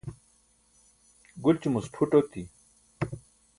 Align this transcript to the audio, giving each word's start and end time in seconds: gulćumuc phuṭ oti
gulćumuc 1.43 1.85
phuṭ 1.93 2.11
oti 2.19 2.41